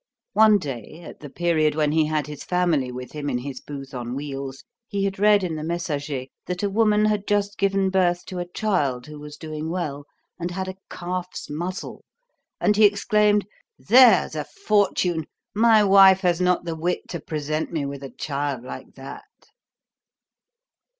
One 0.33 0.57
day, 0.57 1.01
at 1.03 1.19
the 1.19 1.29
period 1.29 1.75
when 1.75 1.91
he 1.91 2.07
had 2.07 2.25
his 2.25 2.43
family 2.43 2.91
with 2.91 3.11
him 3.11 3.29
in 3.29 3.37
his 3.37 3.61
booth 3.61 3.93
on 3.93 4.15
wheels, 4.15 4.63
he 4.87 5.03
had 5.03 5.19
read 5.19 5.43
in 5.43 5.55
the 5.55 5.63
Messager, 5.63 6.25
that 6.47 6.63
a 6.63 6.71
woman 6.71 7.05
had 7.05 7.27
just 7.27 7.55
given 7.55 7.91
birth 7.91 8.25
to 8.25 8.39
a 8.39 8.47
child, 8.47 9.05
who 9.05 9.19
was 9.19 9.37
doing 9.37 9.69
well, 9.69 10.05
and 10.39 10.49
had 10.49 10.67
a 10.67 10.73
calf's 10.89 11.51
muzzle, 11.51 12.03
and 12.59 12.77
he 12.77 12.85
exclaimed: 12.85 13.45
"There's 13.77 14.33
a 14.33 14.43
fortune! 14.45 15.27
my 15.53 15.83
wife 15.83 16.21
has 16.21 16.41
not 16.41 16.65
the 16.65 16.75
wit 16.75 17.07
to 17.09 17.19
present 17.19 17.71
me 17.71 17.85
with 17.85 18.01
a 18.01 18.09
child 18.09 18.63
like 18.63 18.95
that!" 18.95 19.29